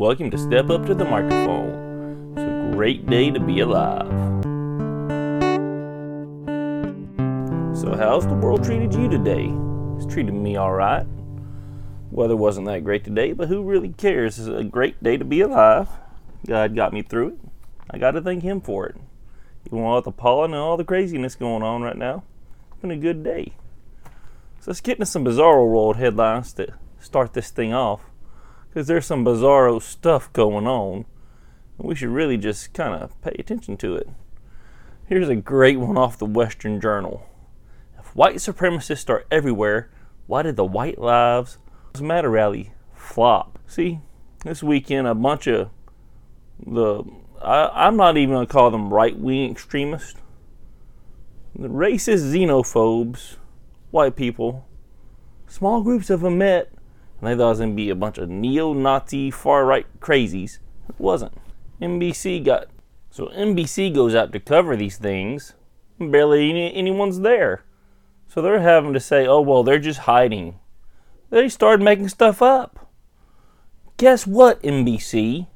[0.00, 2.32] Welcome to Step Up to the Microphone.
[2.32, 4.08] It's a great day to be alive.
[7.76, 9.52] So, how's the world treated you today?
[9.98, 11.06] It's treated me alright.
[12.10, 14.38] Weather wasn't that great today, but who really cares?
[14.38, 15.90] It's a great day to be alive.
[16.46, 17.38] God got me through it.
[17.90, 18.96] I got to thank Him for it.
[19.66, 22.24] Even with the pollen and all the craziness going on right now,
[22.70, 23.52] it's been a good day.
[24.60, 28.09] So let's get into some bizarro world headlines to start this thing off
[28.70, 31.04] because there's some bizarro stuff going on.
[31.78, 34.08] And we should really just kind of pay attention to it.
[35.06, 37.26] Here's a great one off the Western Journal.
[37.98, 39.90] If white supremacists are everywhere,
[40.28, 41.58] why did the White Lives
[42.00, 43.58] Matter rally flop?
[43.66, 43.98] See,
[44.44, 45.70] this weekend, a bunch of
[46.64, 47.02] the,
[47.42, 50.14] I, I'm not even to call them right wing extremists,
[51.58, 53.36] the racist xenophobes,
[53.90, 54.68] white people,
[55.48, 56.70] small groups of them met
[57.20, 59.86] and they thought it was going to be a bunch of neo Nazi far right
[60.00, 60.58] crazies.
[60.88, 61.32] It wasn't.
[61.80, 62.68] NBC got.
[63.10, 65.54] So NBC goes out to cover these things,
[65.98, 67.64] and barely any, anyone's there.
[68.28, 70.60] So they're having to say, oh, well, they're just hiding.
[71.30, 72.88] They started making stuff up.
[73.96, 75.48] Guess what, NBC?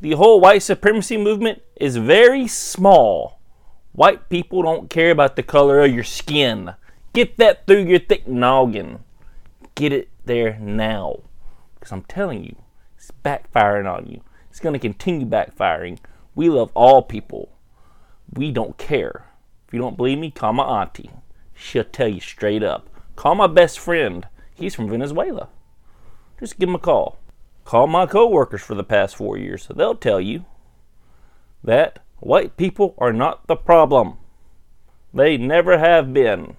[0.00, 3.40] The whole white supremacy movement is very small.
[3.92, 6.74] White people don't care about the color of your skin.
[7.12, 9.00] Get that through your thick noggin.
[9.74, 11.16] Get it there now.
[11.74, 12.54] Because I'm telling you,
[12.96, 14.22] it's backfiring on you.
[14.50, 15.98] It's going to continue backfiring.
[16.36, 17.50] We love all people.
[18.32, 19.24] We don't care.
[19.66, 21.10] If you don't believe me, call my auntie.
[21.54, 22.88] She'll tell you straight up.
[23.16, 24.26] Call my best friend.
[24.54, 25.48] He's from Venezuela.
[26.38, 27.18] Just give him a call.
[27.64, 29.68] Call my coworkers for the past four years.
[29.74, 30.44] They'll tell you
[31.62, 34.16] that white people are not the problem.
[35.12, 36.56] They never have been.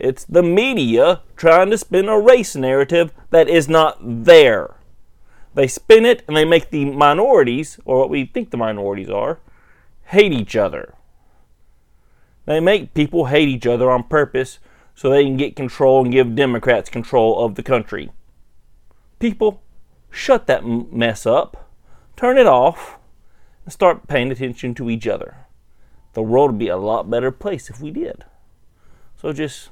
[0.00, 4.76] It's the media trying to spin a race narrative that is not there.
[5.54, 9.40] They spin it and they make the minorities, or what we think the minorities are,
[10.04, 10.94] hate each other.
[12.46, 14.58] They make people hate each other on purpose
[14.94, 18.10] so they can get control and give Democrats control of the country.
[19.18, 19.62] People,
[20.10, 21.70] shut that mess up,
[22.16, 22.98] turn it off,
[23.64, 25.46] and start paying attention to each other.
[26.14, 28.24] The world would be a lot better place if we did.
[29.16, 29.70] So just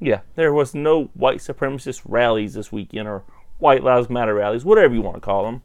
[0.00, 3.24] yeah, there was no white supremacist rallies this weekend or
[3.58, 5.62] White Lives Matter rallies, whatever you want to call them.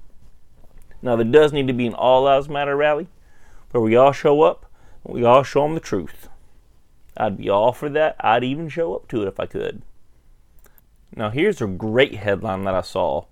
[1.01, 3.07] Now, there does need to be an All Lives Matter rally
[3.71, 4.65] where we all show up
[5.03, 6.29] and we all show them the truth.
[7.15, 8.15] I'd be all for that.
[8.19, 9.83] I'd even show up to it if I could.
[11.15, 13.25] Now, here's a great headline that I saw.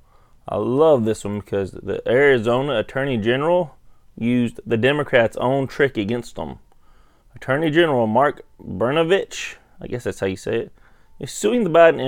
[0.48, 3.76] I love this one because the Arizona Attorney General
[4.18, 6.60] used the Democrats' own trick against them.
[7.36, 10.74] Attorney General Mark Brnovich, I guess that's how you say it,
[11.22, 12.02] is suing the Biden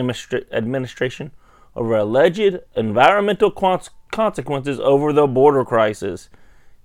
[0.51, 1.31] administration
[1.75, 3.51] over alleged environmental
[4.12, 6.29] consequences over the border crisis.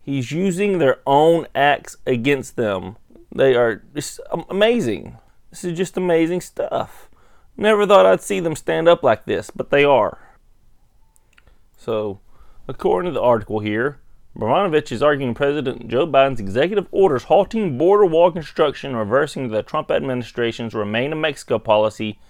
[0.03, 2.97] He's using their own acts against them.
[3.34, 5.16] They are just amazing.
[5.50, 7.09] This is just amazing stuff.
[7.56, 10.19] Never thought I'd see them stand up like this, but they are.
[11.77, 12.21] So,
[12.66, 14.00] according to the article here,
[14.38, 19.91] Brnovich is arguing President Joe Biden's executive orders halting border wall construction reversing the Trump
[19.91, 22.21] administration's Remain in Mexico policy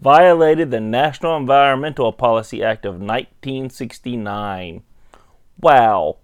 [0.00, 4.82] violated the National Environmental Policy Act of 1969.
[5.60, 6.16] Wow,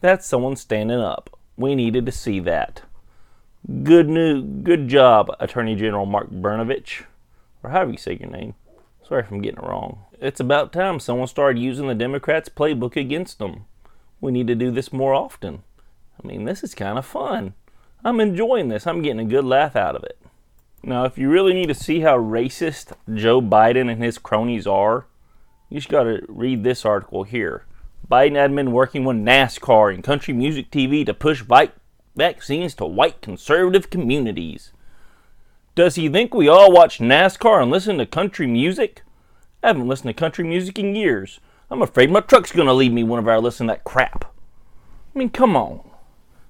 [0.00, 1.38] that's someone standing up.
[1.58, 2.80] We needed to see that.
[3.82, 7.04] Good news, good job, Attorney General Mark Brnovich,
[7.62, 8.54] or however you say your name.
[9.06, 10.04] Sorry if I'm getting it wrong.
[10.22, 13.66] It's about time someone started using the Democrats' playbook against them
[14.20, 15.62] we need to do this more often.
[16.22, 17.54] I mean, this is kind of fun.
[18.04, 18.86] I'm enjoying this.
[18.86, 20.18] I'm getting a good laugh out of it.
[20.82, 25.06] Now, if you really need to see how racist Joe Biden and his cronies are,
[25.68, 27.64] you just got to read this article here.
[28.10, 31.44] Biden admin working with NASCAR and country music TV to push
[32.16, 34.72] vaccines to white conservative communities.
[35.74, 39.02] Does he think we all watch NASCAR and listen to country music?
[39.62, 41.40] I haven't listened to country music in years.
[41.72, 44.24] I'm afraid my truck's gonna leave me whenever I listen to that crap.
[45.14, 45.88] I mean, come on.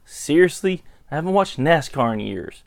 [0.06, 0.82] Seriously?
[1.11, 2.62] I haven't watched NASCAR in years.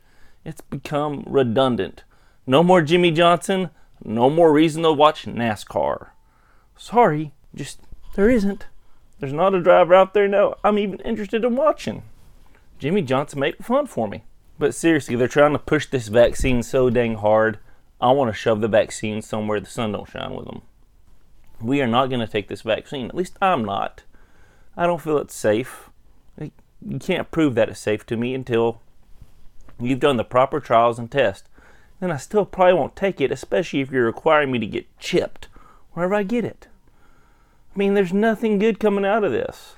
[0.45, 2.03] It's become redundant.
[2.45, 3.71] No more Jimmie Johnson,
[4.03, 6.09] no more reason to watch NASCAR.
[6.77, 7.79] Sorry, just
[8.13, 8.67] there isn't.
[9.19, 12.03] There's not a driver out there now I'm even interested in watching.
[12.77, 14.25] Jimmie Johnson made it fun for me.
[14.59, 17.57] But seriously, they're trying to push this vaccine so dang hard.
[17.99, 20.61] I want to shove the vaccine somewhere the sun don't shine with them
[21.61, 23.07] we are not going to take this vaccine.
[23.07, 24.03] At least I'm not.
[24.75, 25.89] I don't feel it's safe.
[26.39, 28.81] You can't prove that it's safe to me until
[29.79, 31.47] you've done the proper trials and tests.
[31.99, 35.47] Then I still probably won't take it, especially if you're requiring me to get chipped
[35.93, 36.67] wherever I get it.
[37.73, 39.77] I mean, there's nothing good coming out of this.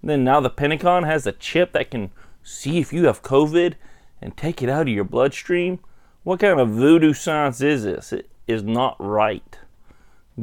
[0.00, 2.10] And then now the Pentagon has a chip that can
[2.42, 3.74] see if you have COVID
[4.22, 5.80] and take it out of your bloodstream.
[6.22, 8.12] What kind of voodoo science is this?
[8.12, 9.58] It is not right.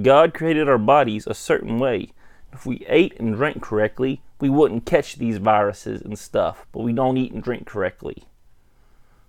[0.01, 2.09] God created our bodies a certain way.
[2.51, 6.93] If we ate and drank correctly, we wouldn't catch these viruses and stuff, but we
[6.93, 8.23] don't eat and drink correctly.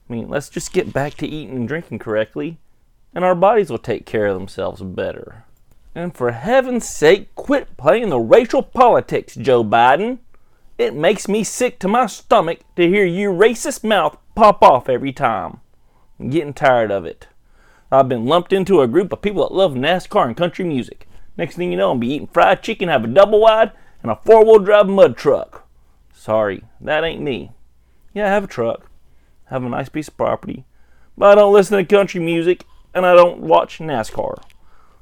[0.09, 2.59] I mean, let's just get back to eating and drinking correctly,
[3.15, 5.45] and our bodies will take care of themselves better.
[5.95, 10.19] And for heaven's sake, quit playing the racial politics, Joe Biden.
[10.77, 15.13] It makes me sick to my stomach to hear your racist mouth pop off every
[15.13, 15.61] time.
[16.19, 17.29] I'm getting tired of it.
[17.95, 21.09] I've been lumped into a group of people that love NASCAR and country music.
[21.37, 24.17] Next thing you know, I'll be eating fried chicken, have a double wide, and a
[24.17, 25.69] four wheel drive mud truck.
[26.13, 27.53] Sorry, that ain't me.
[28.13, 28.91] Yeah, I have a truck,
[29.51, 30.65] I have a nice piece of property,
[31.17, 32.65] but I don't listen to country music
[32.95, 34.43] and I don't watch NASCAR.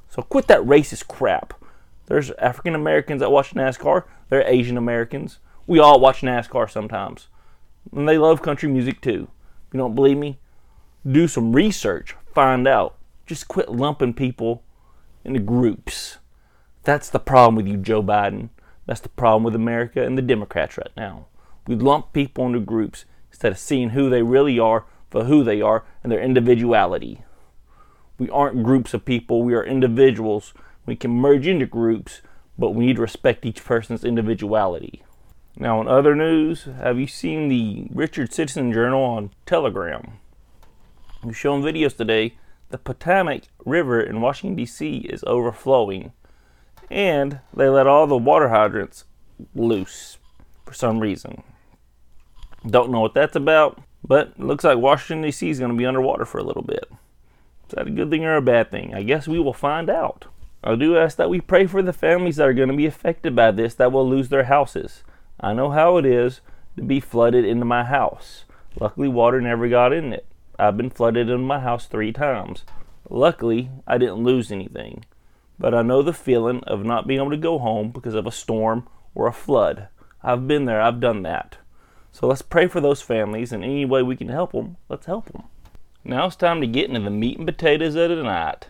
[0.09, 1.53] So quit that racist crap.
[2.07, 5.39] There's African Americans that watch NASCAR, they're Asian Americans.
[5.65, 7.27] We all watch NASCAR sometimes.
[7.95, 9.29] And they love country music too.
[9.67, 10.39] If you don't believe me,
[11.09, 12.95] do some research, find out.
[13.25, 14.63] Just quit lumping people
[15.23, 16.17] into groups.
[16.83, 18.49] That's the problem with you, Joe Biden.
[18.85, 21.27] That's the problem with America and the Democrats right now.
[21.67, 25.61] We lump people into groups instead of seeing who they really are for who they
[25.61, 27.23] are and their individuality.
[28.17, 30.53] We aren't groups of people, we are individuals.
[30.85, 32.21] We can merge into groups,
[32.57, 35.03] but we need to respect each person's individuality.
[35.55, 40.19] Now, in other news, have you seen the Richard Citizen Journal on Telegram?
[41.23, 42.35] We've shown videos today.
[42.69, 44.97] The Potomac River in Washington, D.C.
[45.09, 46.11] is overflowing,
[46.91, 49.05] and they let all the water hydrants
[49.55, 50.17] loose
[50.65, 51.43] for some reason.
[52.67, 55.49] Don't know what that's about, but it looks like Washington, D.C.
[55.49, 56.91] is going to be underwater for a little bit.
[57.69, 58.93] Is that a good thing or a bad thing?
[58.93, 60.25] I guess we will find out.
[60.61, 63.33] I do ask that we pray for the families that are going to be affected
[63.35, 65.03] by this that will lose their houses.
[65.39, 66.41] I know how it is
[66.75, 68.43] to be flooded into my house.
[68.79, 70.25] Luckily, water never got in it.
[70.59, 72.63] I've been flooded in my house three times.
[73.09, 75.05] Luckily, I didn't lose anything.
[75.59, 78.31] But I know the feeling of not being able to go home because of a
[78.31, 79.87] storm or a flood.
[80.23, 81.57] I've been there, I've done that.
[82.11, 85.31] So let's pray for those families, and any way we can help them, let's help
[85.31, 85.43] them.
[86.03, 88.67] Now it's time to get into the meat and potatoes of the night.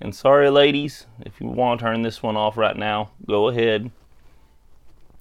[0.00, 3.90] And sorry, ladies, if you want to turn this one off right now, go ahead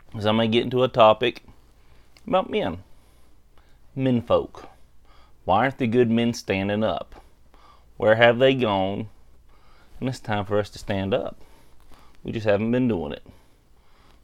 [0.07, 1.43] Because I'm going to get into a topic
[2.25, 2.83] about men.
[3.95, 4.70] Men folk.
[5.43, 7.15] Why aren't the good men standing up?
[7.97, 9.09] Where have they gone?
[9.99, 11.37] And it's time for us to stand up.
[12.23, 13.25] We just haven't been doing it.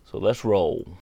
[0.05, 0.99] So let's roll.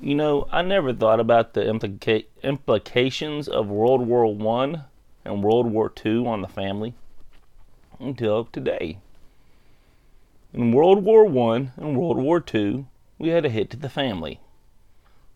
[0.00, 4.84] You know, I never thought about the implica- implications of World War One
[5.24, 6.94] and World War Two on the family
[8.00, 8.98] until today.
[10.52, 12.86] In World War I and World War II,
[13.22, 14.40] we had a hit to the family.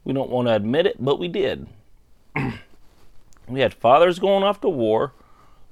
[0.03, 1.69] We don't want to admit it, but we did.
[3.49, 5.13] we had fathers going off to war,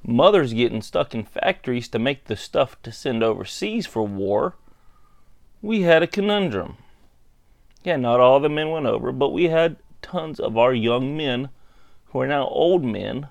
[0.04, 4.54] mothers getting stuck in factories to make the stuff to send overseas for war.
[5.60, 6.76] We had a conundrum.
[7.82, 11.48] Yeah, not all the men went over, but we had tons of our young men,
[12.06, 13.26] who are now old men,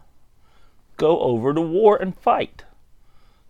[0.97, 2.65] go over to war and fight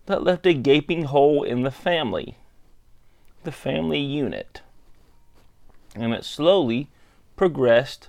[0.06, 2.38] that left a gaping hole in the family,
[3.42, 4.60] the family unit.
[5.94, 6.88] And it slowly
[7.36, 8.08] progressed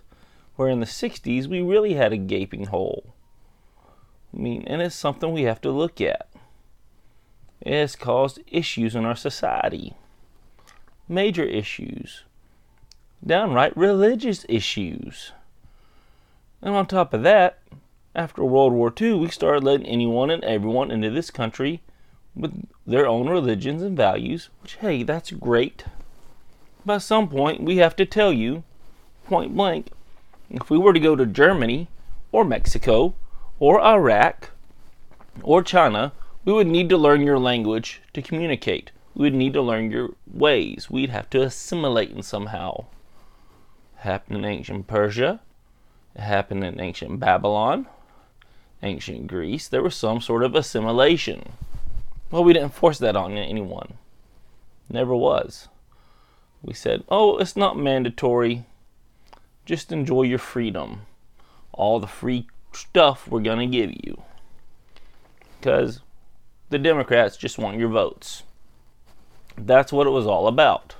[0.55, 3.13] where in the 60s we really had a gaping hole.
[4.33, 6.27] I mean, and it's something we have to look at.
[7.61, 9.95] It has caused issues in our society,
[11.07, 12.23] major issues,
[13.25, 15.31] downright religious issues.
[16.61, 17.59] And on top of that,
[18.13, 21.81] after World War II, we started letting anyone and everyone into this country
[22.35, 25.85] with their own religions and values, which, hey, that's great.
[26.87, 28.63] At some point, we have to tell you,
[29.25, 29.89] point blank,
[30.49, 31.87] if we were to go to Germany
[32.31, 33.15] or Mexico
[33.59, 34.51] or Iraq
[35.41, 36.13] or China,
[36.43, 38.91] we would need to learn your language to communicate.
[39.15, 40.89] We would need to learn your ways.
[40.89, 42.85] We'd have to assimilate in somehow.
[43.97, 45.39] It happened in ancient Persia.
[46.15, 47.87] It happened in ancient Babylon
[48.85, 51.53] ancient Greece, there was some sort of assimilation.
[52.31, 53.95] Well, we didn't force that on anyone.
[54.89, 55.67] Never was.
[56.65, 58.65] We said, oh, it's not mandatory.
[59.65, 61.01] Just enjoy your freedom.
[61.71, 64.23] All the free stuff we're going to give you.
[65.59, 66.01] Because
[66.71, 68.41] the Democrats just want your votes.
[69.55, 70.95] That's what it was all about.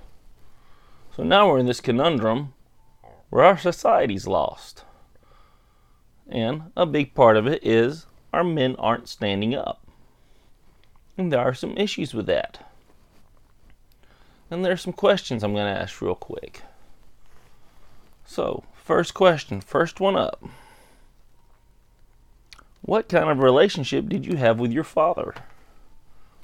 [1.16, 2.54] So now we're in this conundrum
[3.32, 4.84] where our society's lost.
[6.30, 9.82] And a big part of it is our men aren't standing up.
[11.18, 12.60] And there are some issues with that.
[14.50, 16.62] And there's some questions I'm going to ask real quick.
[18.26, 20.44] So, first question, first one up.
[22.82, 25.34] What kind of relationship did you have with your father?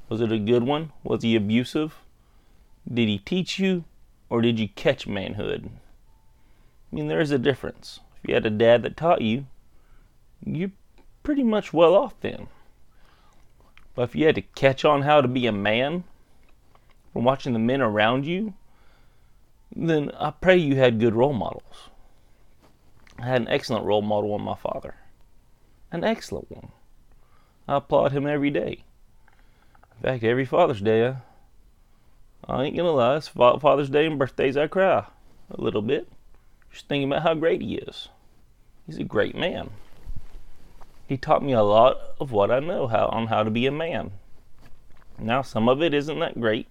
[0.10, 0.92] Was it a good one?
[1.04, 1.96] Was he abusive?
[2.92, 3.84] Did he teach you
[4.30, 5.70] or did you catch manhood?
[6.92, 8.00] I mean, there is a difference.
[8.24, 9.46] If you had a dad that taught you,
[10.44, 10.72] you're
[11.24, 12.48] pretty much well off then.
[13.94, 16.04] But if you had to catch on how to be a man
[17.14, 18.54] from watching the men around you,
[19.76, 21.90] then I pray you had good role models.
[23.20, 24.96] I had an excellent role model in my father.
[25.92, 26.72] An excellent one.
[27.68, 28.84] I applaud him every day.
[29.98, 31.16] In fact, every Father's Day,
[32.48, 35.06] I, ain't gonna lie, it's Father's Day and birthdays, I cry
[35.50, 36.08] a little bit.
[36.72, 38.08] Just thinking about how great he is.
[38.88, 39.70] He's a great man.
[41.08, 43.72] He taught me a lot of what I know how on how to be a
[43.72, 44.12] man.
[45.20, 46.68] Now, some of it isn't that great.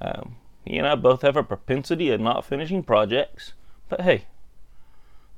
[0.00, 3.52] Um, he and I both have a propensity of not finishing projects,
[3.88, 4.26] but hey,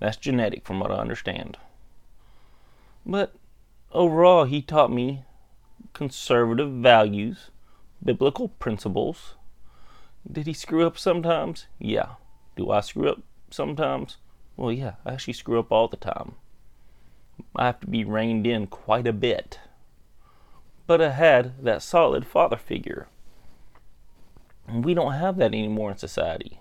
[0.00, 1.58] that's genetic from what I understand.
[3.04, 3.34] But
[3.92, 5.24] overall, he taught me
[5.92, 7.50] conservative values,
[8.04, 9.34] biblical principles.
[10.30, 11.66] Did he screw up sometimes?
[11.78, 12.14] Yeah.
[12.56, 14.16] Do I screw up sometimes?
[14.56, 16.34] Well, yeah, I actually screw up all the time.
[17.54, 19.60] I have to be reined in quite a bit.
[20.86, 23.08] But I had that solid father figure.
[24.68, 26.60] And we don't have that anymore in society.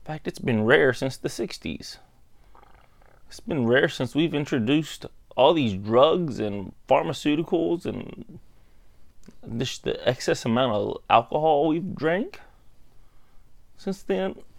[0.00, 1.96] In fact, it's been rare since the 60s.
[3.28, 5.06] It's been rare since we've introduced
[5.36, 8.38] all these drugs and pharmaceuticals and
[9.42, 12.40] the excess amount of alcohol we've drank.
[13.76, 14.36] Since then,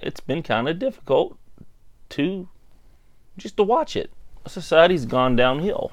[0.00, 1.36] it's been kind of difficult
[2.10, 2.48] to
[3.36, 4.10] just to watch it.
[4.46, 5.92] Society's gone downhill.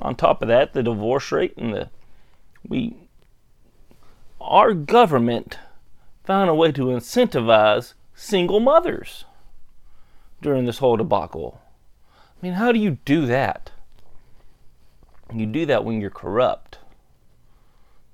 [0.00, 1.90] On top of that, the divorce rate and the
[2.66, 2.96] we
[4.42, 5.58] our government
[6.24, 9.24] found a way to incentivize single mothers
[10.40, 11.60] during this whole debacle.
[12.14, 13.70] I mean, how do you do that?
[15.32, 16.78] You do that when you're corrupt.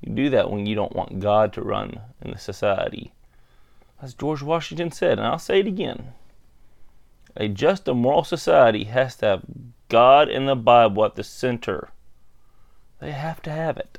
[0.00, 3.12] You do that when you don't want God to run in the society.
[4.00, 6.12] As George Washington said, and I'll say it again
[7.36, 9.42] a just and moral society has to have
[9.88, 11.90] God and the Bible at the center.
[13.00, 13.98] They have to have it.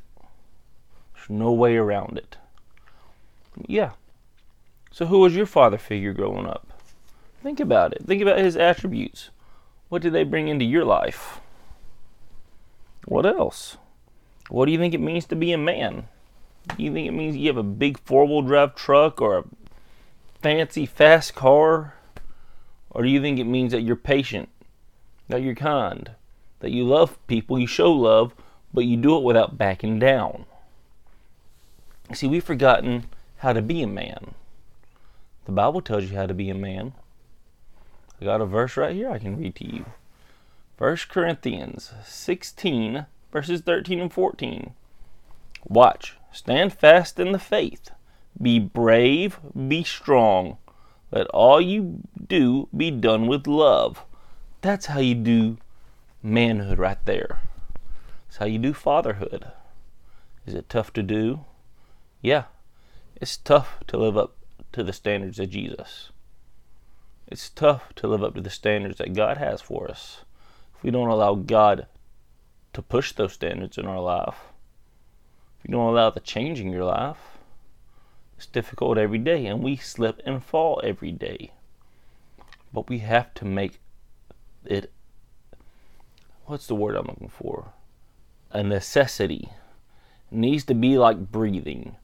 [1.30, 2.38] No way around it.
[3.68, 3.92] Yeah.
[4.92, 6.68] So, who was your father figure growing up?
[7.44, 8.04] Think about it.
[8.06, 9.30] Think about his attributes.
[9.90, 11.40] What did they bring into your life?
[13.06, 13.78] What else?
[14.50, 16.08] What do you think it means to be a man?
[16.76, 19.44] Do you think it means you have a big four wheel drive truck or a
[20.42, 21.94] fancy fast car?
[22.90, 24.50] Or do you think it means that you're patient,
[25.28, 26.12] that you're kind,
[26.60, 28.34] that you love people, you show love,
[28.74, 30.46] but you do it without backing down?
[32.14, 33.06] See, we've forgotten
[33.38, 34.34] how to be a man.
[35.46, 36.94] The Bible tells you how to be a man.
[38.20, 39.86] I got a verse right here I can read to you.
[40.78, 44.74] 1 Corinthians 16, verses 13 and 14.
[45.66, 47.92] Watch, stand fast in the faith,
[48.42, 50.58] be brave, be strong.
[51.12, 54.04] Let all you do be done with love.
[54.62, 55.58] That's how you do
[56.24, 57.40] manhood right there.
[58.28, 59.52] That's how you do fatherhood.
[60.46, 61.42] Is it tough to do?
[62.22, 62.46] Yeah,
[63.16, 64.36] it's tough to live up
[64.74, 66.12] to the standards of Jesus.
[67.28, 70.22] It's tough to live up to the standards that God has for us
[70.76, 71.88] if we don't allow God
[72.74, 74.36] to push those standards in our life.
[75.60, 77.38] If you don't allow the change in your life,
[78.38, 81.52] it's difficult every day, and we slip and fall every day.
[82.74, 83.80] But we have to make
[84.66, 84.92] it
[86.46, 87.74] what's the word I'm looking for?
[88.52, 89.50] A necessity.
[90.32, 91.96] It needs to be like breathing.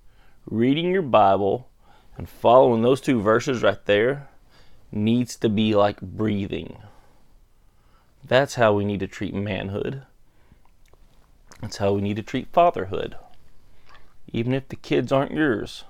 [0.49, 1.69] Reading your Bible
[2.17, 4.29] and following those two verses right there
[4.91, 6.77] needs to be like breathing.
[8.23, 10.03] That's how we need to treat manhood.
[11.61, 13.15] That's how we need to treat fatherhood.
[14.31, 15.83] Even if the kids aren't yours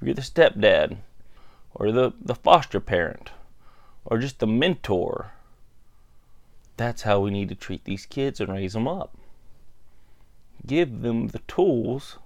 [0.00, 0.98] if you're the stepdad,
[1.74, 3.30] or the, the foster parent,
[4.04, 5.32] or just the mentor.
[6.76, 9.16] That's how we need to treat these kids and raise them up.
[10.66, 12.18] Give them the tools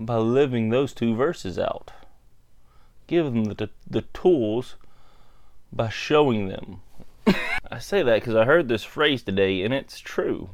[0.00, 1.92] by living those two verses out.
[3.06, 4.76] Give them the, the tools
[5.72, 6.80] by showing them.
[7.70, 10.50] I say that because I heard this phrase today and it's true.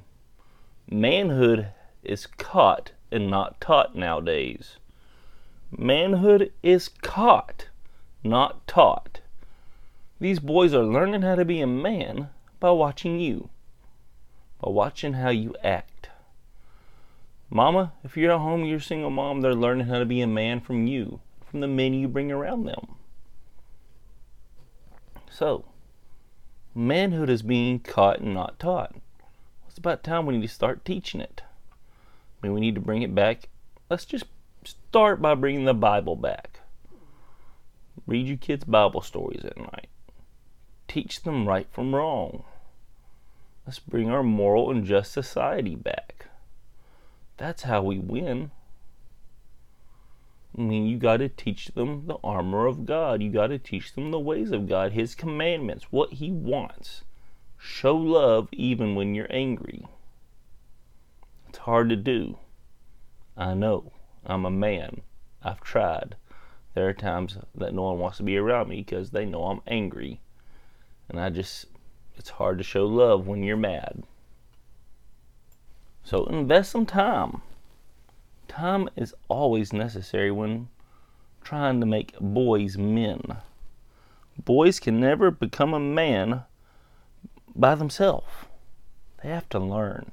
[0.90, 1.68] Manhood
[2.02, 4.76] is caught and not taught nowadays.
[5.70, 7.68] Manhood is caught,
[8.24, 9.20] not taught.
[10.18, 13.50] These boys are learning how to be a man by watching you.
[14.60, 16.08] by watching how you act.
[17.50, 20.26] Mama, if you're at home, you're a single mom, they're learning how to be a
[20.26, 22.96] man from you, from the men you bring around them.
[25.30, 25.64] So,
[26.74, 28.96] manhood is being caught and not taught.
[29.68, 31.42] It's about time we need to start teaching it.
[31.42, 33.48] I mean, we need to bring it back.
[33.88, 34.24] Let's just
[34.64, 36.60] start by bringing the Bible back.
[38.06, 39.88] Read your kids Bible stories at night.
[40.88, 42.44] Teach them right from wrong.
[43.66, 46.28] Let's bring our moral and just society back.
[47.36, 48.50] That's how we win.
[50.56, 53.22] I mean, you got to teach them the armor of God.
[53.22, 57.04] You got to teach them the ways of God, His commandments, what He wants.
[57.58, 59.86] Show love even when you're angry.
[61.48, 62.38] It's hard to do.
[63.36, 63.92] I know.
[64.24, 65.02] I'm a man.
[65.42, 66.16] I've tried.
[66.74, 69.60] There are times that no one wants to be around me because they know I'm
[69.66, 70.20] angry.
[71.08, 71.66] And I just,
[72.16, 74.04] it's hard to show love when you're mad.
[76.06, 77.42] So invest some time.
[78.46, 80.68] Time is always necessary when
[81.42, 83.38] trying to make boys men.
[84.38, 86.44] Boys can never become a man
[87.56, 88.28] by themselves.
[89.20, 90.12] They have to learn.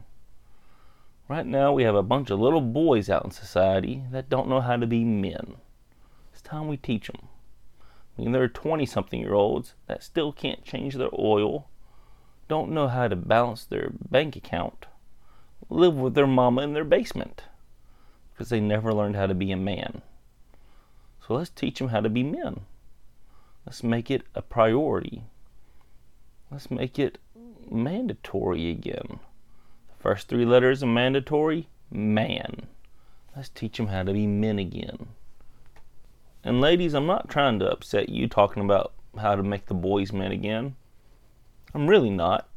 [1.29, 4.61] Right now, we have a bunch of little boys out in society that don't know
[4.61, 5.57] how to be men.
[6.31, 7.27] It's time we teach them.
[8.17, 11.67] I mean, there are 20 something year olds that still can't change their oil,
[12.47, 14.87] don't know how to balance their bank account,
[15.69, 17.43] live with their mama in their basement
[18.33, 20.01] because they never learned how to be a man.
[21.25, 22.61] So let's teach them how to be men.
[23.65, 25.23] Let's make it a priority.
[26.51, 27.17] Let's make it
[27.69, 29.19] mandatory again.
[29.87, 32.67] The first three letters of mandatory man.
[33.35, 35.07] Let's teach them how to be men again.
[36.43, 40.11] And ladies, I'm not trying to upset you talking about how to make the boys
[40.11, 40.75] men again.
[41.73, 42.47] I'm really not.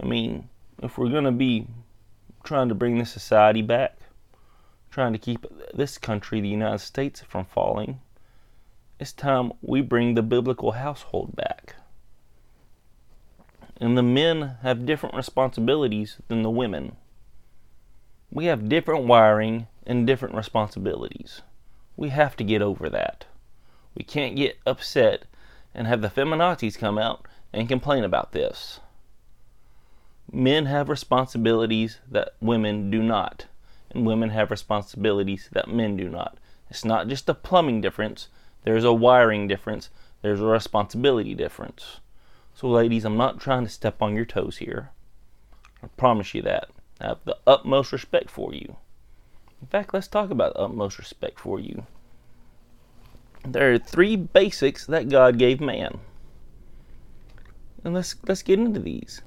[0.00, 0.48] I mean,
[0.82, 1.66] if we're going to be
[2.42, 3.98] trying to bring this society back,
[4.90, 8.00] trying to keep this country, the United States, from falling,
[9.00, 11.74] it's time we bring the biblical household back.
[13.80, 16.96] And the men have different responsibilities than the women.
[18.30, 21.42] We have different wiring and different responsibilities.
[21.96, 23.26] We have to get over that.
[23.94, 25.24] We can't get upset
[25.74, 28.80] and have the feminazis come out and complain about this.
[30.32, 33.46] Men have responsibilities that women do not,
[33.90, 36.38] and women have responsibilities that men do not.
[36.70, 38.28] It's not just a plumbing difference,
[38.64, 39.90] there's a wiring difference,
[40.22, 42.00] there's a responsibility difference.
[42.54, 44.90] So, ladies, I'm not trying to step on your toes here.
[45.82, 46.68] I promise you that.
[47.00, 48.76] I have the utmost respect for you.
[49.60, 51.86] In fact, let's talk about the utmost respect for you.
[53.44, 56.00] There are three basics that God gave man.
[57.82, 59.20] And let's let's get into these.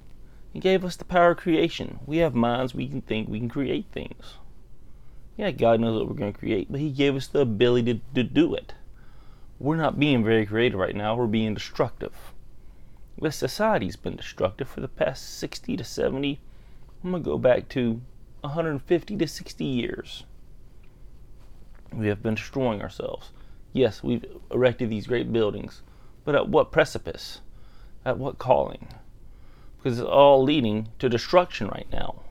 [0.54, 2.00] He gave us the power of creation.
[2.06, 4.36] We have minds, we can think, we can create things.
[5.36, 8.02] Yeah, God knows what we're going to create, but He gave us the ability to,
[8.16, 8.74] to do it.
[9.60, 12.14] We're not being very creative right now, we're being destructive.
[13.20, 16.40] This society's been destructive for the past 60 to 70,
[17.04, 18.02] I'm going to go back to
[18.42, 20.26] 150 to 60 years.
[21.94, 23.32] We have been destroying ourselves.
[23.72, 25.84] Yes, we've erected these great buildings,
[26.26, 27.42] but at what precipice?
[28.04, 28.88] At what calling?
[29.88, 32.24] Because it's all leading to destruction right now.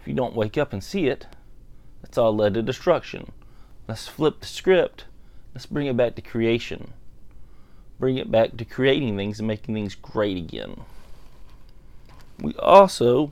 [0.00, 1.26] If you don't wake up and see it,
[2.04, 3.32] it's all led to destruction.
[3.88, 5.06] Let's flip the script.
[5.52, 6.92] Let's bring it back to creation
[8.00, 10.80] bring it back to creating things and making things great again.
[12.40, 13.30] We also,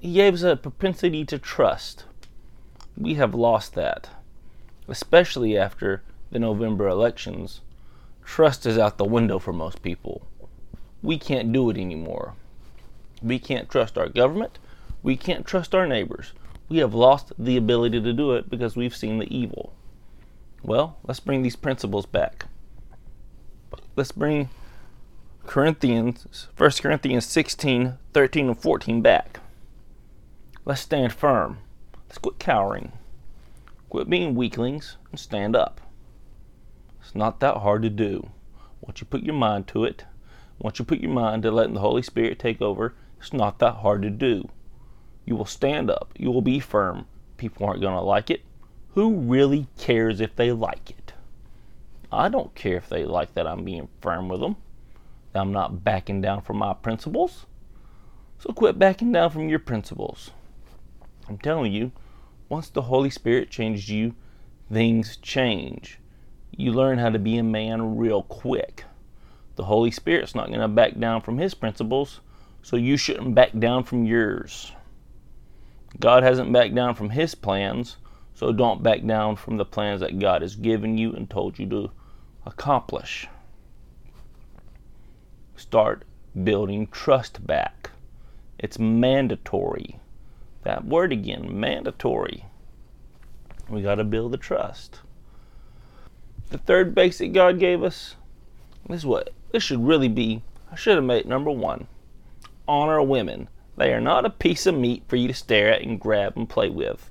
[0.00, 2.04] he gave us a propensity to trust.
[2.98, 4.10] We have lost that,
[4.88, 6.02] especially after
[6.32, 7.60] the November elections.
[8.24, 10.26] Trust is out the window for most people.
[11.06, 12.34] We can't do it anymore.
[13.22, 14.58] We can't trust our government.
[15.02, 16.32] We can't trust our neighbors.
[16.68, 19.72] We have lost the ability to do it because we've seen the evil.
[20.62, 22.46] Well, let's bring these principles back
[23.96, 24.50] let's bring
[25.46, 29.40] Corinthians, 1 Corinthians 16, 13, and 14 back.
[30.64, 31.58] Let's stand firm.
[32.08, 32.92] Let's quit cowering.
[33.88, 35.80] Quit being weaklings and stand up.
[37.00, 38.30] It's not that hard to do.
[38.80, 40.04] Once you put your mind to it,
[40.58, 43.76] once you put your mind to letting the Holy Spirit take over, it's not that
[43.76, 44.48] hard to do.
[45.24, 46.12] You will stand up.
[46.16, 47.06] You will be firm.
[47.36, 48.42] People aren't going to like it.
[48.94, 51.12] Who really cares if they like it?
[52.10, 54.56] I don't care if they like that I'm being firm with them,
[55.34, 57.46] I'm not backing down from my principles.
[58.38, 60.30] So quit backing down from your principles.
[61.28, 61.92] I'm telling you,
[62.48, 64.14] once the Holy Spirit changes you,
[64.72, 65.98] things change.
[66.56, 68.84] You learn how to be a man real quick.
[69.56, 72.20] The Holy Spirit's not going to back down from his principles,
[72.62, 74.72] so you shouldn't back down from yours.
[75.98, 77.96] God hasn't backed down from his plans,
[78.34, 81.66] so don't back down from the plans that God has given you and told you
[81.70, 81.90] to
[82.44, 83.26] accomplish.
[85.56, 86.04] Start
[86.44, 87.90] building trust back.
[88.58, 89.98] It's mandatory.
[90.64, 92.44] That word again, mandatory.
[93.70, 95.00] We got to build the trust.
[96.50, 98.16] The third basic God gave us,
[98.88, 100.42] this is what this should really be.
[100.70, 101.86] I should have made number one.
[102.66, 103.48] Honor women.
[103.76, 106.48] They are not a piece of meat for you to stare at and grab and
[106.48, 107.10] play with.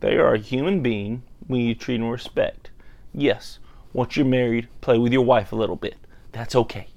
[0.00, 2.70] They are a human being when you treat them with respect.
[3.12, 3.58] Yes,
[3.92, 5.96] once you're married, play with your wife a little bit.
[6.32, 6.88] That's okay.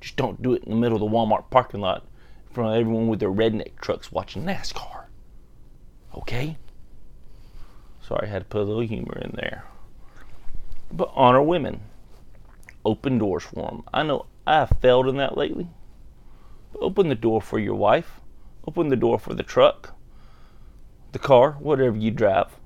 [0.00, 2.04] Just don't do it in the middle of the Walmart parking lot
[2.48, 5.04] in front of everyone with their redneck trucks watching NASCAR.
[6.16, 6.56] Okay?
[8.00, 9.64] Sorry, I had to put a little humor in there.
[10.90, 11.82] But honor women.
[12.84, 13.84] Open doors for them.
[13.92, 15.68] I know I have failed in that lately.
[16.80, 18.20] Open the door for your wife.
[18.66, 19.94] Open the door for the truck,
[21.10, 22.56] the car, whatever you drive.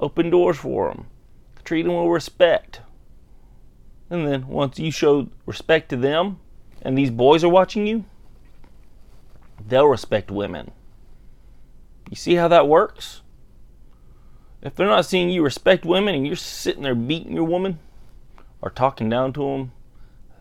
[0.00, 1.06] Open doors for them.
[1.64, 2.80] Treat them with respect.
[4.08, 6.38] And then once you show respect to them
[6.80, 8.04] and these boys are watching you,
[9.66, 10.70] they'll respect women.
[12.08, 13.22] You see how that works?
[14.62, 17.78] If they're not seeing you respect women and you're sitting there beating your woman
[18.66, 19.70] or talking down to them,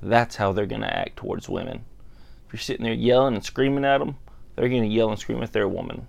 [0.02, 1.86] that's how they're going to act towards women.
[2.48, 4.18] If you're sitting there yelling and screaming at them,
[4.56, 6.08] they're going to yell and scream at their woman.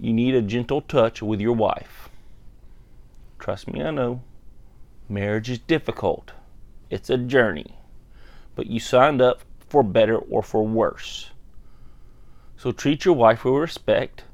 [0.00, 2.08] You need a gentle touch with your wife.
[3.38, 4.22] Trust me, I know.
[5.06, 6.32] Marriage is difficult.
[6.88, 7.76] It's a journey.
[8.54, 11.28] But you signed up for better or for worse.
[12.56, 14.24] So treat your wife with respect.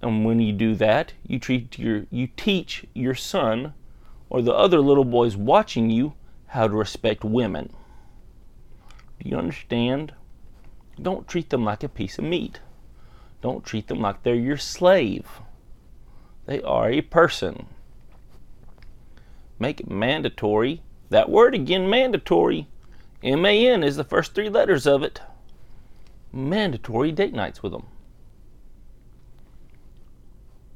[0.00, 3.74] And when you do that, you treat your you teach your son
[4.30, 6.14] or the other little boys watching you
[6.46, 7.72] how to respect women.
[9.20, 10.14] Do you understand?
[11.00, 12.60] Don't treat them like a piece of meat.
[13.42, 15.26] Don't treat them like they're your slave.
[16.46, 17.66] They are a person.
[19.58, 22.68] Make it mandatory that word again, mandatory.
[23.22, 25.20] M A N is the first three letters of it.
[26.32, 27.86] Mandatory date nights with them.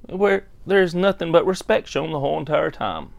[0.09, 3.11] Where there's nothing but respect shown the whole entire time.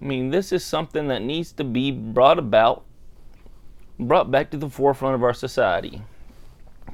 [0.00, 2.84] I mean, this is something that needs to be brought about,
[3.98, 6.02] brought back to the forefront of our society.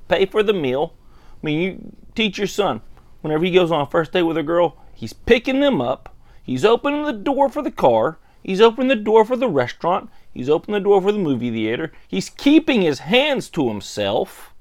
[0.09, 0.95] Pay for the meal.
[1.43, 2.81] I mean, you teach your son
[3.21, 6.65] whenever he goes on a first date with a girl, he's picking them up, he's
[6.65, 10.11] opening the door for the car, He's opening the door for the restaurant.
[10.33, 11.93] He's opening the door for the movie theater.
[12.09, 14.53] He's keeping his hands to himself.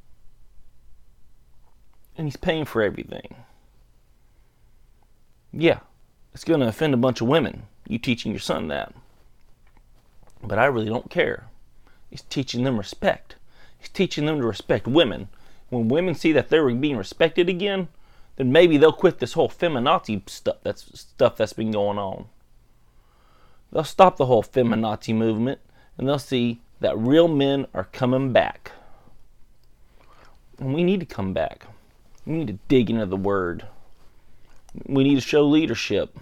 [2.18, 3.36] And he's paying for everything.
[5.52, 5.80] Yeah,
[6.34, 8.94] it's going to offend a bunch of women, you teaching your son that.
[10.44, 11.48] But I really don't care.
[12.10, 13.36] He's teaching them respect.
[13.78, 15.28] He's teaching them to respect women.
[15.70, 17.88] When women see that they're being respected again,
[18.36, 22.26] then maybe they'll quit this whole feminazi stuff that's stuff that's been going on.
[23.72, 25.60] They'll stop the whole feminazi movement
[25.98, 28.72] and they'll see that real men are coming back.
[30.60, 31.66] And we need to come back.
[32.26, 33.66] We need to dig into the word.
[34.86, 36.18] We need to show leadership.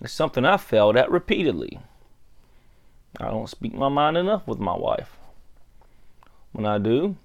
[0.00, 1.78] It's something I've failed at repeatedly.
[3.18, 5.16] I don't speak my mind enough with my wife.
[6.52, 7.16] When I do,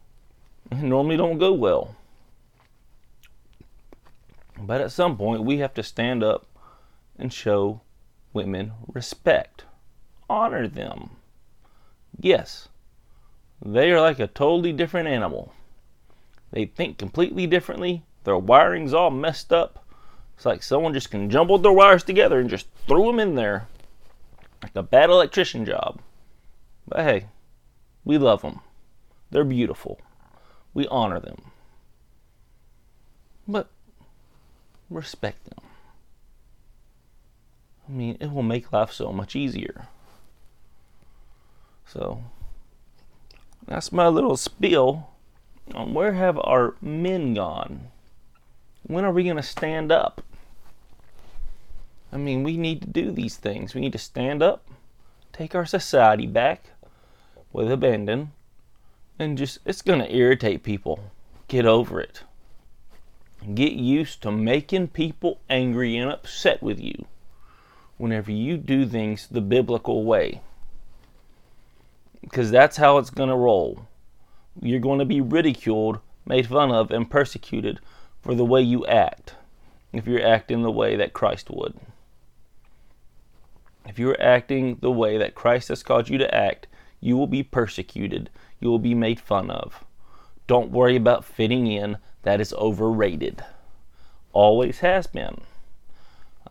[0.71, 1.95] it normally don't go well.
[4.61, 6.45] But at some point, we have to stand up
[7.17, 7.81] and show
[8.33, 9.63] women respect.
[10.29, 11.11] Honor them.
[12.19, 12.67] Yes,
[13.63, 15.53] they are like a totally different animal.
[16.51, 18.03] They think completely differently.
[18.23, 19.78] Their wiring's all messed up.
[20.39, 23.67] It's like someone just can jumble their wires together and just threw them in there.
[24.63, 25.99] Like a bad electrician job.
[26.87, 27.25] But hey,
[28.05, 28.61] we love them.
[29.31, 29.99] They're beautiful.
[30.73, 31.41] We honor them.
[33.49, 33.67] But
[34.89, 35.59] respect them.
[37.89, 39.89] I mean, it will make life so much easier.
[41.85, 42.23] So,
[43.67, 45.09] that's my little spiel
[45.75, 47.91] on where have our men gone?
[48.83, 50.23] When are we going to stand up?
[52.11, 53.73] I mean, we need to do these things.
[53.73, 54.67] We need to stand up,
[55.31, 56.71] take our society back
[57.53, 58.31] with abandon,
[59.19, 61.11] and just, it's going to irritate people.
[61.47, 62.23] Get over it.
[63.53, 67.05] Get used to making people angry and upset with you
[67.97, 70.41] whenever you do things the biblical way.
[72.21, 73.87] Because that's how it's going to roll.
[74.61, 77.79] You're going to be ridiculed, made fun of, and persecuted
[78.21, 79.35] for the way you act
[79.93, 81.79] if you're acting the way that Christ would.
[83.87, 86.67] If you're acting the way that Christ has called you to act,
[87.01, 88.29] You will be persecuted.
[88.59, 89.85] You will be made fun of.
[90.47, 91.97] Don't worry about fitting in.
[92.23, 93.43] That is overrated.
[94.33, 95.41] Always has been.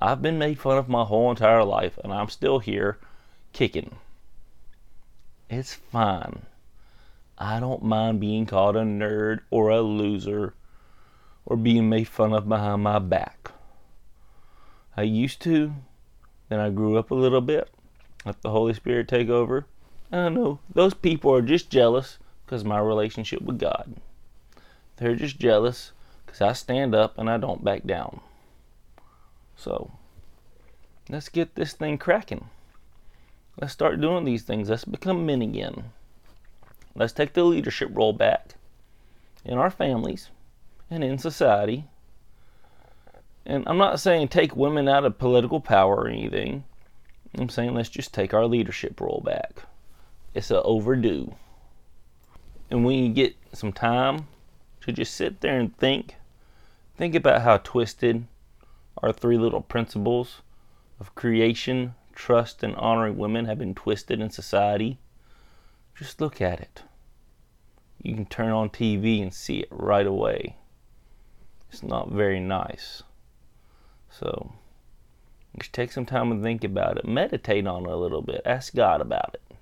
[0.01, 2.99] I've been made fun of my whole entire life, and I'm still here
[3.53, 3.97] kicking.
[5.51, 6.43] It's fine.
[7.37, 10.55] I don't mind being called a nerd or a loser
[11.45, 13.51] or being made fun of behind my back.
[14.97, 15.75] I used to,
[16.49, 17.69] then I grew up a little bit,
[18.25, 19.67] let the Holy Spirit take over.
[20.11, 23.97] And I know those people are just jealous because my relationship with God.
[24.97, 25.93] They're just jealous
[26.25, 28.21] because I stand up and I don't back down.
[29.57, 29.91] So,
[31.09, 32.49] let's get this thing cracking.
[33.61, 34.71] Let's start doing these things.
[34.71, 35.85] Let's become men again.
[36.95, 38.55] Let's take the leadership role back
[39.45, 40.31] in our families
[40.91, 41.85] and in society.
[43.49, 46.65] And I'm not saying take women out of political power or anything.
[47.39, 49.63] I'm saying let's just take our leadership role back.
[50.35, 51.35] It's a overdue.
[52.71, 54.29] And when you get some time
[54.83, 56.17] to just sit there and think,
[56.99, 58.27] think about how twisted
[59.03, 60.43] our three little principles
[61.01, 64.99] of creation, trust, and honoring women have been twisted in society.
[65.97, 66.83] Just look at it.
[68.03, 70.57] You can turn on TV and see it right away.
[71.71, 73.05] It's not very nice.
[74.11, 74.53] So,
[75.59, 77.07] just take some time and think about it.
[77.07, 78.43] Meditate on it a little bit.
[78.45, 79.57] Ask God about it.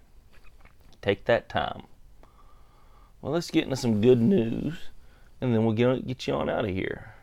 [1.02, 1.84] Take that time.
[3.20, 4.74] Well, let's get into some good news,
[5.40, 7.15] and then we'll get, get you on out of here.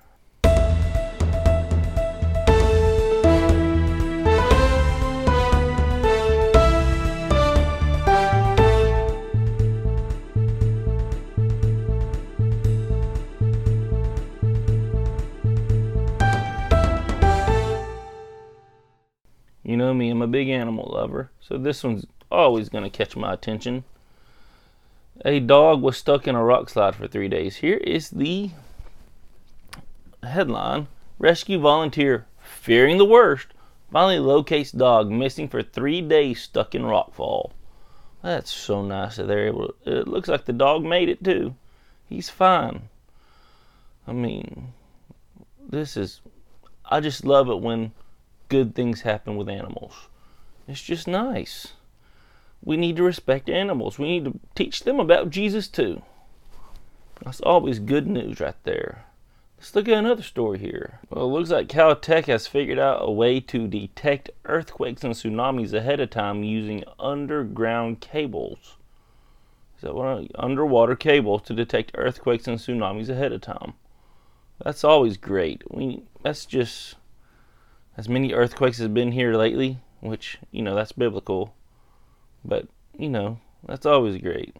[20.24, 23.84] A big animal lover, so this one's always going to catch my attention.
[25.24, 27.58] A dog was stuck in a rock slide for three days.
[27.58, 28.50] Here is the
[30.24, 30.88] headline
[31.20, 33.48] Rescue volunteer fearing the worst
[33.92, 37.52] finally locates dog missing for three days stuck in rockfall.
[38.22, 40.00] That's so nice that they're able to.
[40.00, 41.56] It looks like the dog made it too.
[42.10, 42.90] He's fine.
[44.08, 44.74] I mean,
[45.70, 46.22] this is.
[46.86, 47.92] I just love it when
[48.50, 49.94] good things happen with animals.
[50.68, 51.74] It's just nice.
[52.64, 54.00] We need to respect animals.
[54.00, 56.02] We need to teach them about Jesus too.
[57.24, 59.06] That's always good news right there.
[59.58, 61.00] Let's look at another story here.
[61.10, 65.74] Well, it looks like Caltech has figured out a way to detect earthquakes and tsunamis
[65.74, 68.76] ahead of time using underground cables.
[69.78, 70.28] Is that what?
[70.36, 73.74] Underwater cables to detect earthquakes and tsunamis ahead of time.
[74.64, 75.64] That's always great.
[75.72, 76.96] We that's just
[77.98, 81.56] as many earthquakes has been here lately, which, you know, that's biblical.
[82.44, 84.56] But, you know, that's always great.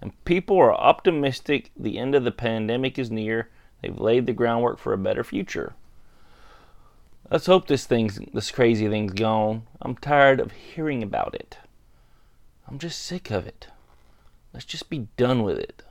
[0.00, 3.50] And people are optimistic the end of the pandemic is near.
[3.82, 5.74] They've laid the groundwork for a better future.
[7.30, 9.62] Let's hope this thing's this crazy thing's gone.
[9.80, 11.58] I'm tired of hearing about it.
[12.66, 13.68] I'm just sick of it.
[14.52, 15.82] Let's just be done with it.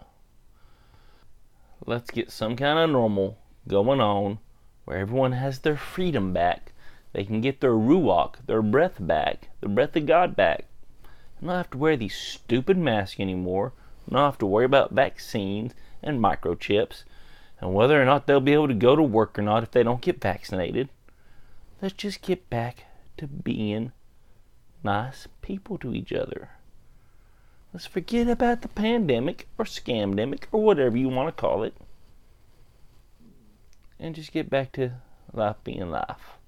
[1.85, 4.39] Let's get some kind of normal going on
[4.85, 6.73] where everyone has their freedom back.
[7.13, 10.65] They can get their ruach, their breath back, the breath of God back.
[11.39, 13.73] And not have to wear these stupid masks anymore.
[14.09, 17.03] Not have to worry about vaccines and microchips
[17.61, 19.83] and whether or not they'll be able to go to work or not if they
[19.83, 20.89] don't get vaccinated.
[21.81, 22.85] Let's just get back
[23.17, 23.91] to being
[24.83, 26.49] nice people to each other.
[27.73, 31.75] Let's forget about the pandemic or scamdemic or whatever you want to call it
[33.99, 34.93] and just get back to
[35.33, 36.38] life being life.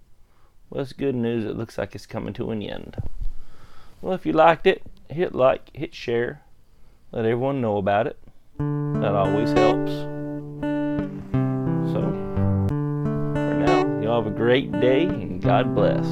[0.71, 1.43] Well, it's good news.
[1.43, 2.95] It looks like it's coming to an end.
[4.01, 6.43] Well, if you liked it, hit like, hit share,
[7.11, 8.17] let everyone know about it.
[8.57, 9.91] That always helps.
[11.91, 12.01] So,
[12.69, 16.07] for now, y'all have a great day and God bless.